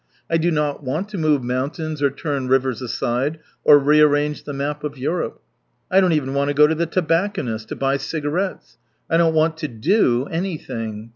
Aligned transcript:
I 0.31 0.37
do 0.37 0.49
not 0.49 0.81
want 0.83 1.09
to 1.09 1.17
move 1.19 1.43
mountains 1.43 2.01
or 2.01 2.09
turn 2.09 2.47
rivers 2.47 2.81
aside 2.81 3.37
or 3.63 3.77
rearrange 3.77 4.45
the 4.45 4.51
map 4.51 4.83
of 4.83 4.97
Europe. 4.97 5.43
I 5.91 6.01
don't 6.01 6.13
even 6.13 6.33
want 6.33 6.47
to 6.47 6.55
go 6.55 6.65
to 6.65 6.73
the 6.73 6.87
tobacconist 6.87 7.69
to 7.69 7.75
buy 7.75 7.97
cigarettes. 7.97 8.79
I 9.11 9.17
don't 9.17 9.35
want 9.35 9.57
to 9.57 9.67
do 9.67 10.25
anything. 10.31 11.09